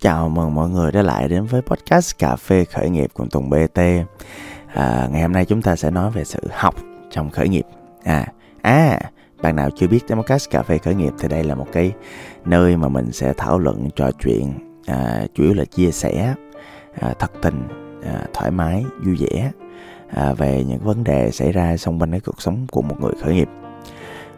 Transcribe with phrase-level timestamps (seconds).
[0.00, 3.50] Chào mừng mọi người đã lại đến với podcast Cà phê khởi nghiệp cùng Tùng
[3.50, 3.80] BT.
[4.74, 6.74] À, ngày hôm nay chúng ta sẽ nói về sự học
[7.10, 7.66] trong khởi nghiệp.
[8.04, 8.26] À,
[8.62, 9.00] à,
[9.42, 11.92] bạn nào chưa biết đến podcast Cà phê khởi nghiệp thì đây là một cái
[12.44, 14.54] nơi mà mình sẽ thảo luận, trò chuyện,
[14.86, 16.34] à, chủ yếu là chia sẻ
[17.00, 17.68] à, thật tình,
[18.04, 19.50] à, thoải mái, vui vẻ
[20.10, 23.12] à, về những vấn đề xảy ra xung quanh cái cuộc sống của một người
[23.22, 23.48] khởi nghiệp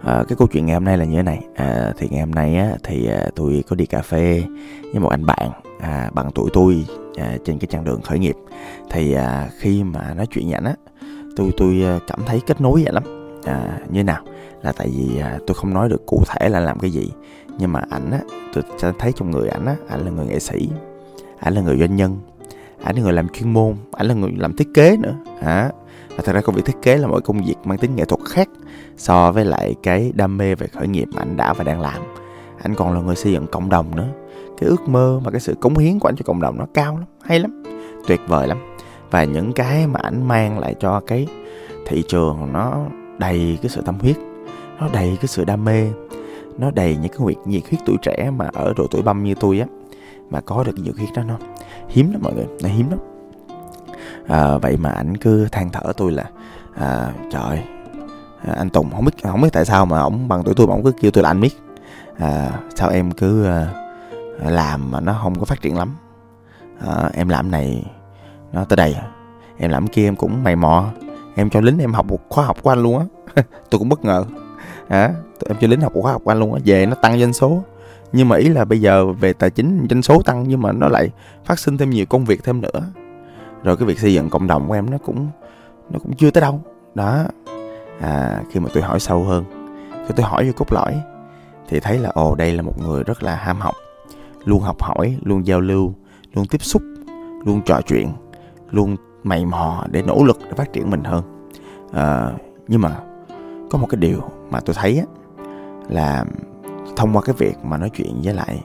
[0.04, 1.40] à, cái câu chuyện ngày hôm nay là như thế này.
[1.56, 4.42] À, thì ngày hôm nay á, thì à, tôi có đi cà phê
[4.82, 5.50] với một anh bạn
[5.80, 6.84] à, bằng tuổi tôi
[7.16, 8.36] à, trên cái chặng đường khởi nghiệp.
[8.90, 10.74] Thì à, khi mà nói chuyện với á
[11.36, 13.02] tôi tôi cảm thấy kết nối vậy lắm.
[13.44, 14.22] À, như nào?
[14.62, 17.12] Là tại vì à, tôi không nói được cụ thể là làm cái gì.
[17.58, 18.20] Nhưng mà ảnh á
[18.54, 20.68] tôi thấy trong người ảnh á ảnh là người nghệ sĩ
[21.38, 22.18] ảnh là người doanh nhân
[22.82, 25.14] ảnh là người làm chuyên môn ảnh là người làm thiết kế nữa.
[25.42, 25.70] Hả?
[26.08, 28.20] Và thật ra công việc thiết kế là mọi công việc mang tính nghệ thuật
[28.24, 28.48] khác
[29.00, 32.02] so với lại cái đam mê về khởi nghiệp mà anh đã và đang làm.
[32.62, 34.08] Anh còn là người xây dựng cộng đồng nữa.
[34.58, 36.92] Cái ước mơ và cái sự cống hiến của anh cho cộng đồng nó cao
[36.92, 37.62] lắm hay lắm
[38.06, 38.58] tuyệt vời lắm.
[39.10, 41.26] Và những cái mà anh mang lại cho cái
[41.86, 42.78] thị trường nó
[43.18, 44.16] đầy cái sự tâm huyết
[44.80, 45.86] nó đầy cái sự đam mê
[46.58, 49.34] nó đầy những cái nguyệt nhiệt huyết tuổi trẻ mà ở độ tuổi băm như
[49.40, 49.66] tôi á
[50.30, 51.38] mà có được nhiều nhiệt huyết đó nó
[51.88, 52.98] hiếm lắm mọi người nó hiếm lắm.
[54.26, 56.24] À, vậy mà anh cứ than thở tôi là
[56.74, 57.62] à, trời
[58.44, 60.74] à, anh Tùng không biết không biết tại sao mà ông bằng tuổi tôi mà
[60.74, 61.58] ông cứ kêu tôi là anh biết
[62.18, 63.68] à, sao em cứ à,
[64.44, 65.96] làm mà nó không có phát triển lắm?
[66.86, 67.84] À, em làm này
[68.52, 69.02] nó tới đây à.
[69.58, 70.84] em làm kia em cũng mày mò.
[71.34, 73.04] Em cho lính em học một khóa học của anh luôn á.
[73.70, 74.24] Tôi cũng bất ngờ.
[74.88, 75.10] À,
[75.46, 76.60] em cho lính học một khóa học của anh luôn á.
[76.64, 77.62] Về nó tăng doanh số.
[78.12, 80.88] Nhưng mà ý là bây giờ về tài chính doanh số tăng nhưng mà nó
[80.88, 81.10] lại
[81.44, 82.80] phát sinh thêm nhiều công việc thêm nữa.
[83.62, 85.28] Rồi cái việc xây dựng cộng đồng của em nó cũng
[85.90, 86.60] nó cũng chưa tới đâu.
[86.94, 87.24] Đó
[88.00, 89.44] à, khi mà tôi hỏi sâu hơn
[90.06, 91.02] khi tôi hỏi vô cốt lõi
[91.68, 93.74] thì thấy là ồ đây là một người rất là ham học
[94.44, 95.94] luôn học hỏi luôn giao lưu
[96.34, 96.82] luôn tiếp xúc
[97.44, 98.08] luôn trò chuyện
[98.70, 101.46] luôn mày mò để nỗ lực để phát triển mình hơn.
[101.92, 102.32] À,
[102.68, 102.96] nhưng mà
[103.70, 105.04] có một cái điều mà tôi thấy á,
[105.88, 106.24] là
[106.96, 108.64] thông qua cái việc mà nói chuyện với lại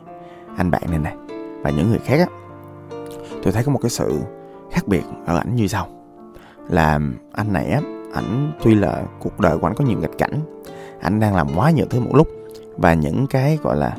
[0.58, 1.16] anh bạn này này
[1.62, 2.26] và những người khác á
[3.44, 4.20] tôi thấy có một cái sự
[4.72, 5.88] khác biệt ở ảnh như sau.
[6.70, 7.00] Là
[7.34, 7.82] anh này á
[8.16, 10.40] ảnh tuy là cuộc đời của ảnh có nhiều nghịch cảnh
[11.02, 12.28] ảnh đang làm quá nhiều thứ một lúc
[12.78, 13.96] và những cái gọi là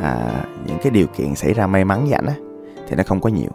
[0.00, 2.34] à, những cái điều kiện xảy ra may mắn với ảnh á
[2.88, 3.50] thì nó không có nhiều.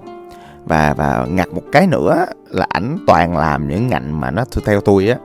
[0.65, 4.81] Và và ngặt một cái nữa là ảnh toàn làm những ngành mà nó theo
[4.81, 5.17] tôi á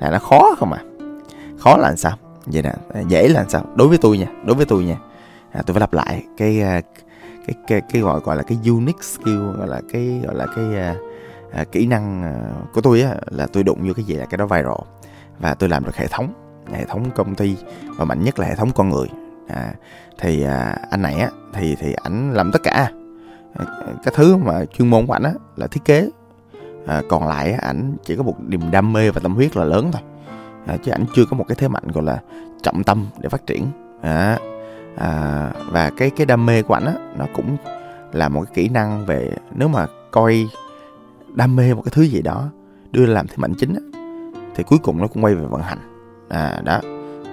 [0.00, 0.82] là nó khó không à.
[1.58, 2.16] Khó là làm sao?
[2.46, 2.72] Vậy nè
[3.08, 3.64] dễ là làm sao?
[3.74, 4.96] Đối với tôi nha đối với tôi nha
[5.50, 6.80] à, tôi phải lặp lại cái à,
[7.46, 10.64] cái cái cái, gọi gọi là cái unique skill gọi là cái gọi là cái
[10.76, 10.94] à,
[11.56, 12.34] à, kỹ năng à,
[12.74, 14.72] của tôi á là tôi đụng vô cái gì là cái đó viral.
[15.38, 16.32] Và tôi làm được hệ thống
[16.72, 17.56] hệ thống công ty
[17.96, 19.06] và mạnh nhất là hệ thống con người.
[19.48, 19.74] À,
[20.18, 22.90] thì à, anh này á thì thì ảnh làm tất cả.
[23.54, 23.64] À,
[24.04, 26.10] cái thứ mà chuyên môn của ảnh á là thiết kế.
[26.86, 29.64] À, còn lại á, ảnh chỉ có một niềm đam mê và tâm huyết là
[29.64, 30.02] lớn thôi.
[30.66, 32.20] À, chứ ảnh chưa có một cái thế mạnh gọi là
[32.62, 33.66] trọng tâm để phát triển.
[34.02, 34.38] À,
[34.96, 37.56] à, và cái cái đam mê của ảnh á nó cũng
[38.12, 40.48] là một cái kỹ năng về nếu mà coi
[41.36, 42.48] đam mê một cái thứ gì đó
[42.92, 44.00] đưa làm thế mạnh chính á,
[44.54, 45.78] thì cuối cùng nó cũng quay về vận hành.
[46.28, 46.80] À đó.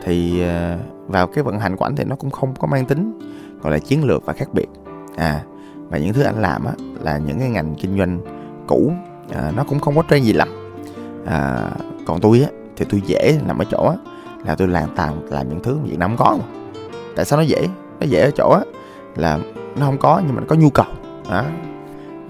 [0.04, 0.78] Thì ờ,
[1.08, 3.20] vào cái vận hành của anh thì nó cũng không có mang tính
[3.62, 4.68] gọi là chiến lược và khác biệt.
[5.16, 5.44] À
[5.90, 8.20] và những thứ anh làm á là những cái ngành kinh doanh
[8.68, 8.94] cũ
[9.34, 10.50] à, nó cũng không có trend gì lắm.
[11.26, 11.70] À,
[12.06, 13.96] còn tôi á thì tôi dễ nằm ở chỗ á
[14.46, 16.46] là tôi làm tàn làm những thứ mà Việt Nam không có mà.
[17.16, 17.68] Tại sao nó dễ?
[18.00, 18.62] Nó dễ ở chỗ á
[19.16, 19.40] là
[19.80, 20.86] nó không có nhưng mà nó có nhu cầu.
[21.30, 21.44] Đó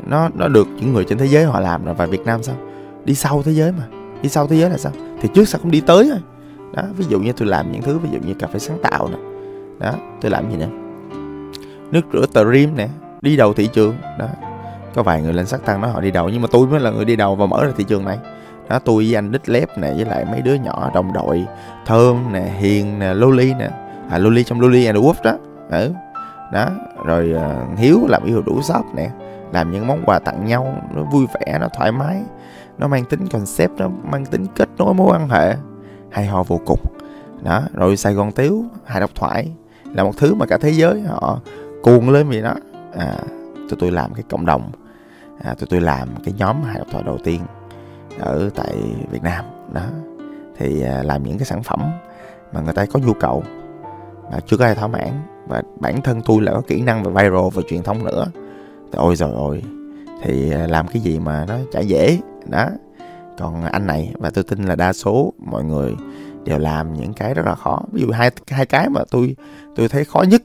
[0.06, 1.96] nó nó được những người trên thế giới họ làm rồi.
[1.96, 2.56] Và Việt Nam sao?
[3.06, 3.84] Đi sau thế giới mà.
[4.22, 4.92] Đi sau thế giới là sao?
[5.22, 6.20] Thì trước sao cũng đi tới thôi.
[6.74, 9.10] Đó, ví dụ như tôi làm những thứ, ví dụ như cà phê sáng tạo
[9.10, 9.18] nè.
[9.80, 10.68] Đó, tôi làm gì nè?
[11.92, 12.88] Nước rửa tờ rim nè.
[13.22, 13.96] Đi đầu thị trường.
[14.20, 14.28] Đó.
[14.96, 16.92] Có vài người lên sắc tăng nói họ đi đầu, nhưng mà tôi mới là
[16.92, 18.18] người đi đầu và mở ra thị trường này.
[18.70, 21.46] Đó, tôi với anh đích lép nè với lại mấy đứa nhỏ đồng đội,
[21.86, 23.70] thơm nè, hiền nè, loli nè.
[24.10, 25.38] À loli trong loli and the wolf đó.
[25.72, 25.92] Ừ
[26.54, 26.70] đó
[27.06, 29.10] rồi uh, hiếu làm yêu đủ shop nè
[29.52, 32.22] làm những món quà tặng nhau nó vui vẻ nó thoải mái
[32.78, 35.56] nó mang tính concept nó mang tính kết nối mối quan hệ
[36.12, 36.80] hay ho vô cùng.
[37.44, 39.52] Đó rồi sài gòn tiếu hài độc thoại
[39.86, 41.40] là một thứ mà cả thế giới họ
[41.84, 42.54] cuồng lên vì nó.
[42.98, 43.16] À
[43.70, 44.72] tụi tôi làm cái cộng đồng
[45.44, 47.42] à, tụi tôi làm cái nhóm hài độc thoại đầu tiên
[48.20, 48.76] ở tại
[49.12, 49.46] việt nam.
[49.74, 49.86] Đó
[50.58, 51.82] thì à, làm những cái sản phẩm
[52.54, 53.44] mà người ta có nhu cầu
[54.32, 55.12] mà chưa có ai thỏa mãn
[55.48, 58.26] và bản thân tôi là có kỹ năng về viral và truyền thông nữa.
[58.92, 59.64] Ôi rồi ôi
[60.24, 62.20] thì à, làm cái gì mà nó chả dễ.
[62.46, 62.68] Đó.
[63.38, 65.96] Còn anh này và tôi tin là đa số mọi người
[66.44, 67.82] đều làm những cái rất là khó.
[67.92, 69.36] Ví dụ hai hai cái mà tôi
[69.76, 70.42] tôi thấy khó nhất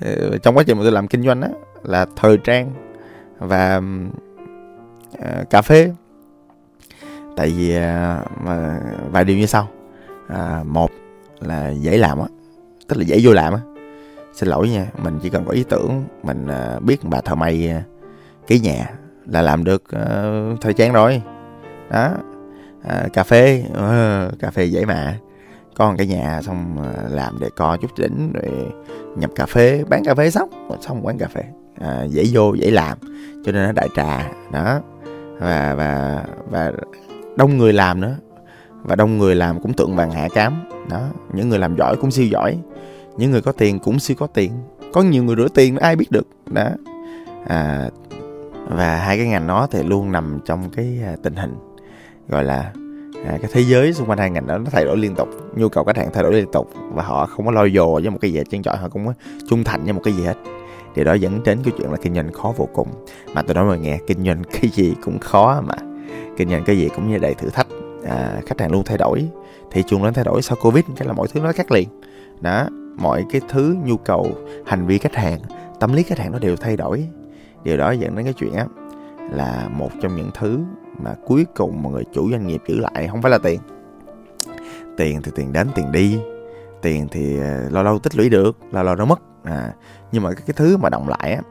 [0.42, 1.48] trong quá trình mà tôi làm kinh doanh á
[1.82, 2.70] là thời trang
[3.38, 3.80] và
[5.18, 5.92] uh, cà phê.
[7.36, 7.82] Tại vì uh,
[9.12, 9.68] vài điều như sau.
[10.32, 10.90] Uh, một
[11.40, 12.26] là dễ làm á
[12.88, 13.60] tức là dễ vô làm á
[14.34, 17.68] xin lỗi nha mình chỉ cần có ý tưởng mình à, biết bà thợ may
[17.68, 17.82] à,
[18.46, 18.90] cái nhà
[19.26, 21.22] là làm được uh, thời trang rồi.
[21.90, 22.10] Đó
[22.78, 25.18] uh, cà phê uh, cà phê dễ mà.
[25.76, 26.76] Con cái nhà xong
[27.10, 28.66] làm để co chút đỉnh rồi
[29.16, 31.42] nhập cà phê bán cà phê xong xong quán cà phê.
[31.80, 32.98] À, dễ vô dễ làm
[33.44, 34.80] cho nên nó đại trà đó.
[35.40, 36.72] Và và và
[37.36, 38.16] đông người làm nữa
[38.82, 40.54] và đông người làm cũng tượng vàng hạ cám
[40.90, 41.00] đó.
[41.32, 42.58] Những người làm giỏi cũng siêu giỏi
[43.16, 44.52] những người có tiền cũng siêu có tiền.
[44.92, 46.26] Có nhiều người rửa tiền ai biết được.
[46.50, 46.68] Đó.
[47.46, 47.90] À,
[48.68, 51.54] và hai cái ngành đó thì luôn nằm trong cái à, tình hình
[52.28, 52.72] gọi là
[53.26, 55.28] à, cái thế giới xung quanh hai ngành đó nó thay đổi liên tục.
[55.56, 58.10] Nhu cầu khách hàng thay đổi liên tục và họ không có lo dồ với
[58.10, 59.12] một cái gì hết trân trọi họ cũng có
[59.48, 60.36] trung thành với một cái gì hết.
[60.94, 62.88] Điều đó dẫn đến cái chuyện là kinh doanh khó vô cùng.
[63.34, 65.74] Mà tôi nói mọi nghe kinh doanh cái gì cũng khó mà.
[66.36, 67.66] Kinh doanh cái gì cũng như đầy thử thách.
[68.06, 69.28] À, khách hàng luôn thay đổi.
[69.70, 71.88] Thị trường luôn thay đổi sau covid cái là mọi thứ nó khác liền.
[72.40, 74.32] Đó mọi cái thứ nhu cầu
[74.66, 75.40] hành vi khách hàng
[75.80, 77.08] tâm lý khách hàng nó đều thay đổi.
[77.64, 78.66] Điều đó dẫn đến cái chuyện á
[79.30, 80.58] là một trong những thứ
[81.02, 83.60] mà cuối cùng mọi người chủ doanh nghiệp giữ lại không phải là tiền.
[84.96, 86.18] Tiền thì tiền đến tiền đi.
[86.82, 89.20] Tiền thì ờ, lâu lâu tích lũy được lâu lâu nó mất.
[89.42, 89.72] À,
[90.12, 91.42] nhưng mà cái, cái thứ mà động lại á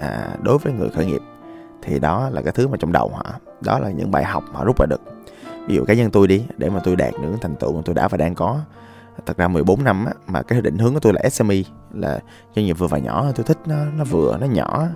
[0.00, 1.20] à, đối với người khởi nghiệp
[1.82, 3.24] thì đó là cái thứ mà trong đầu họ.
[3.60, 5.00] Đó là những bài học họ rút ra được.
[5.66, 7.94] Ví dụ cá nhân tôi đi để mà tôi đạt những thành tựu mà tôi
[7.94, 8.60] đã và đang có
[9.26, 11.56] thật ra 14 năm á, mà cái định hướng của tôi là SME
[11.94, 12.20] là
[12.56, 13.26] doanh nghiệp vừa và nhỏ.
[13.34, 14.88] Tôi thích nó nó vừa nó nhỏ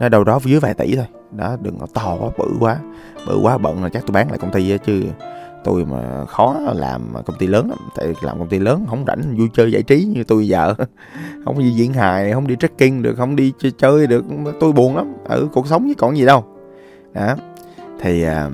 [0.00, 1.06] nó đâu đó dưới vài tỷ thôi.
[1.30, 2.76] Đó đừng có to quá bự quá.
[3.26, 5.02] Bự quá bận là chắc tôi bán lại công ty chứ
[5.64, 7.78] tôi mà khó làm công ty lớn lắm.
[7.96, 10.74] Tại làm công ty lớn không rảnh vui chơi giải trí như tôi giờ.
[11.44, 14.24] Không đi diễn hài không đi trekking được không đi chơi, chơi được.
[14.60, 15.12] Tôi buồn lắm.
[15.28, 16.44] Ở cuộc sống chứ còn gì đâu.
[17.12, 17.36] Đó.
[18.00, 18.50] Thì à,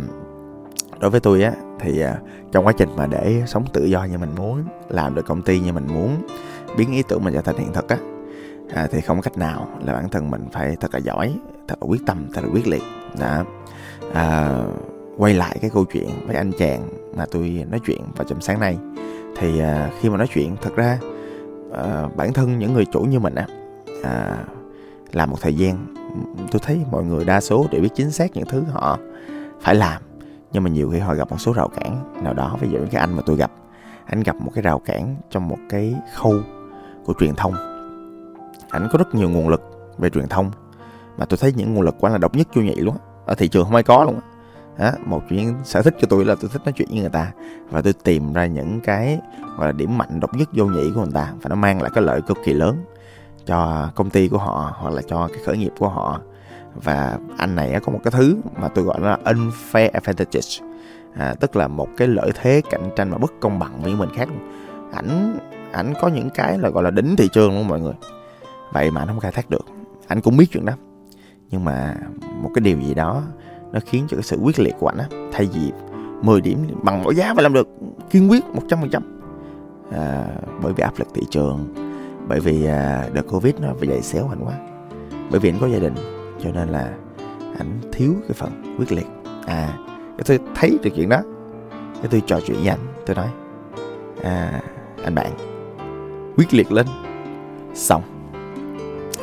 [1.00, 2.16] đối với tôi á thì à,
[2.52, 5.60] trong quá trình mà để sống tự do như mình muốn làm được công ty
[5.60, 6.16] như mình muốn
[6.76, 7.96] biến ý tưởng mình trở thành hiện thực á
[8.74, 11.34] à, thì không có cách nào là bản thân mình phải thật là giỏi
[11.68, 12.82] thật là quyết tâm thật là quyết liệt.
[13.20, 13.44] Đó.
[14.12, 14.58] À,
[15.18, 18.60] quay lại cái câu chuyện với anh chàng mà tôi nói chuyện vào trong sáng
[18.60, 18.78] nay.
[19.36, 20.98] Thì à, khi mà nói chuyện thật ra
[21.72, 23.46] à, bản thân những người chủ như mình á
[24.04, 24.44] à,
[25.12, 25.94] làm một thời gian
[26.50, 28.98] tôi thấy mọi người đa số đều biết chính xác những thứ họ
[29.60, 30.02] phải làm
[30.52, 32.56] nhưng mà nhiều khi họ gặp một số rào cản nào đó.
[32.60, 33.50] Ví dụ như cái anh mà tôi gặp
[34.06, 36.34] anh gặp một cái rào cản trong một cái khâu
[37.04, 37.54] của truyền thông.
[38.68, 39.62] Ảnh có rất nhiều nguồn lực
[39.98, 40.50] về truyền thông
[41.18, 42.96] mà tôi thấy những nguồn lực quá là độc nhất vô nhị luôn
[43.26, 44.20] ở thị trường không ai có luôn
[44.78, 47.32] đó, một chuyện sở thích của tôi là tôi thích nói chuyện với người ta
[47.70, 49.20] và tôi tìm ra những cái
[49.56, 51.90] gọi là điểm mạnh độc nhất vô nhị của người ta và nó mang lại
[51.94, 52.84] cái lợi cực kỳ lớn
[53.46, 56.20] cho công ty của họ hoặc là cho cái khởi nghiệp của họ
[56.82, 60.40] và anh này có một cái thứ mà tôi gọi là unfair advantage.
[61.14, 64.08] À, tức là một cái lợi thế cạnh tranh mà bất công bằng với mình
[64.14, 64.28] khác.
[64.92, 65.38] Ảnh
[65.72, 67.94] ảnh có những cái là gọi là đỉnh thị trường luôn mọi người.
[68.72, 69.66] Vậy mà anh không khai thác được.
[70.08, 70.72] Anh cũng biết chuyện đó.
[71.50, 71.94] Nhưng mà
[72.42, 73.22] một cái điều gì đó
[73.72, 75.72] nó khiến cho cái sự quyết liệt của anh á thay vì
[76.22, 77.68] 10 điểm bằng mọi giá phải làm được
[78.10, 79.00] kiên quyết 100%
[79.92, 80.26] à,
[80.62, 81.74] bởi vì áp lực thị trường
[82.28, 84.54] bởi vì à, đợt covid nó dày xéo anh quá
[85.30, 85.94] bởi vì anh có gia đình
[86.42, 86.92] cho nên là
[87.58, 89.06] ảnh thiếu cái phần quyết liệt.
[89.46, 89.78] À
[90.18, 91.20] cái tôi thấy được chuyện đó.
[91.70, 93.28] Cái tôi trò chuyện với anh tôi nói
[94.22, 94.60] à,
[95.04, 95.32] anh bạn
[96.36, 96.86] quyết liệt lên.
[97.74, 98.02] Xong.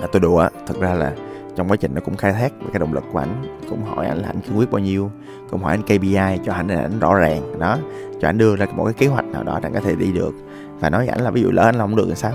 [0.01, 1.13] À, tôi đùa thật ra là
[1.55, 4.05] trong quá trình nó cũng khai thác về cái động lực của ảnh cũng hỏi
[4.07, 5.11] anh là ảnh kiên quyết bao nhiêu
[5.51, 7.77] cũng hỏi anh KPI cho ảnh là ảnh rõ ràng đó
[8.21, 10.33] cho ảnh đưa ra một cái kế hoạch nào đó để có thể đi được.
[10.79, 12.31] Và nói với ảnh là ví dụ lỡ anh không được thì sao?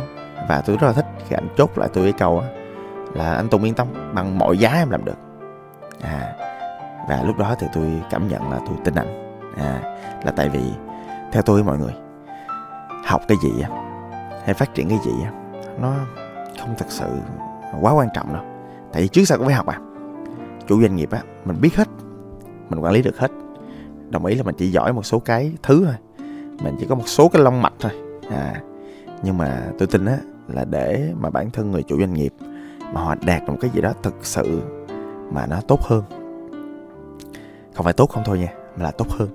[0.49, 2.43] Và tôi rất là thích khi ảnh chốt lại tôi cái câu
[3.15, 5.19] là anh Tùng yên tâm, bằng mọi giá em làm được.
[6.03, 6.35] À
[7.09, 9.37] và lúc đó thì tôi cảm nhận là tôi tin anh.
[9.57, 9.81] À
[10.25, 10.63] là tại vì
[11.33, 11.95] theo tôi mọi người,
[13.05, 13.65] học cái gì
[14.45, 15.13] hay phát triển cái gì
[15.81, 15.95] nó
[16.61, 17.09] không thật sự
[17.81, 18.43] quá quan trọng đâu.
[18.93, 19.79] Tại vì trước sau cũng phải học à
[20.67, 21.89] chủ doanh nghiệp á, mình biết hết,
[22.69, 23.31] mình quản lý được hết.
[24.09, 25.95] Đồng ý là mình chỉ giỏi một số cái thứ thôi.
[26.63, 27.93] Mình chỉ có một số cái lông mạch thôi.
[28.31, 28.61] À
[29.23, 32.33] nhưng mà tôi tin á, là để mà bản thân người chủ doanh nghiệp
[32.93, 34.61] mà họ đạt được một cái gì đó thực sự
[35.33, 36.03] mà nó tốt hơn.
[37.75, 39.29] Không phải tốt không thôi nha, mà là tốt hơn.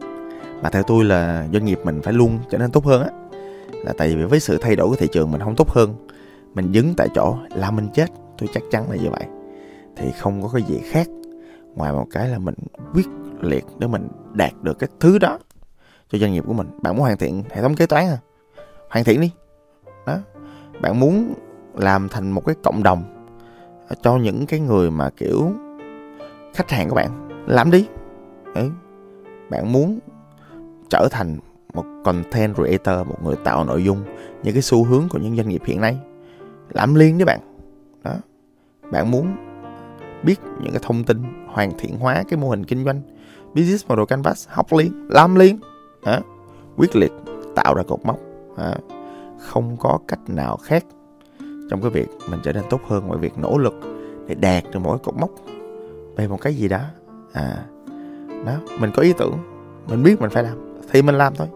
[0.62, 3.10] Mà theo tôi là doanh nghiệp mình phải luôn trở nên tốt hơn á.
[3.72, 6.08] Là tại vì với sự thay đổi của thị trường mình không tốt hơn,
[6.54, 8.08] mình dứng tại chỗ là mình chết,
[8.38, 9.26] tôi chắc chắn là như vậy.
[9.96, 11.08] Thì không có cái gì khác
[11.74, 12.56] ngoài một cái là mình
[12.94, 13.08] quyết
[13.42, 15.40] liệt để mình đạt được cái thứ đó
[16.10, 16.68] cho doanh nghiệp của mình.
[16.82, 18.18] Bạn muốn hoàn thiện hệ thống kế toán à?
[18.90, 19.32] Hoàn thiện đi.
[20.08, 20.18] Đó.
[20.82, 21.34] Bạn muốn
[21.74, 23.15] làm thành một cái cộng đồng
[24.02, 25.52] cho những cái người mà, kiểu,
[26.54, 27.88] khách hàng của bạn, làm đi
[28.56, 28.70] Đấy.
[29.50, 30.00] bạn muốn
[30.90, 31.38] trở thành
[31.74, 34.04] một content creator, một người tạo nội dung
[34.44, 35.98] những cái xu hướng của những doanh nghiệp hiện nay,
[36.70, 37.40] làm liên với bạn
[38.04, 38.14] đó
[38.92, 39.36] bạn muốn
[40.24, 43.02] biết những cái thông tin hoàn thiện hóa cái mô hình kinh doanh,
[43.56, 45.60] business model canvas, học liên làm liên
[46.06, 46.20] đó.
[46.78, 47.12] quyết liệt,
[47.56, 48.20] tạo ra cột mốc
[48.58, 48.74] đó.
[49.40, 50.86] không có cách nào khác
[51.70, 53.74] trong cái việc mình trở nên tốt hơn ngoài việc nỗ lực
[54.28, 55.30] để đạt được mỗi cột mốc
[56.16, 56.82] về một cái gì đó.
[57.34, 57.66] À
[58.46, 59.38] đó, mình có ý tưởng,
[59.88, 60.58] mình biết mình phải làm,
[60.92, 61.48] thì mình làm thôi.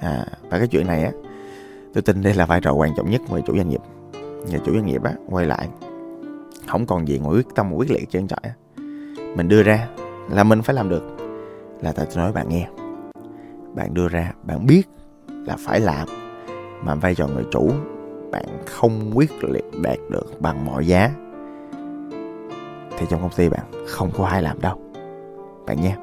[0.00, 1.12] À và cái chuyện này á,
[1.94, 3.80] tôi tin đây là vai trò quan trọng nhất của chủ doanh nghiệp.
[4.48, 5.68] Nhà chủ doanh nghiệp á, quay lại,
[6.66, 8.52] không còn gì ngoài quyết tâm quyết liệt trên trọi
[9.36, 9.88] mình đưa ra
[10.30, 11.02] là mình phải làm được,
[11.82, 12.68] là tại tôi nói bạn nghe.
[13.74, 14.82] Bạn đưa ra, bạn biết
[15.28, 16.08] là phải làm,
[16.82, 17.70] mà vai trò người chủ
[18.30, 21.10] bạn không quyết liệt đạt được bằng mọi giá,
[22.98, 24.78] thì trong công ty bạn không có ai làm đâu.
[25.66, 25.96] Bạn nha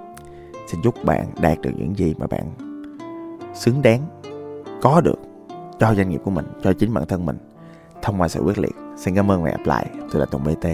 [0.68, 2.52] xin chúc bạn đạt được những gì mà bạn
[3.54, 4.02] xứng đáng,
[4.82, 5.20] có được
[5.80, 7.38] cho doanh nghiệp của mình, cho chính bản thân mình.
[8.02, 9.88] Thông qua sự quyết liệt, xin cảm ơn và gặp lại.
[10.12, 10.68] Tôi là tùng bt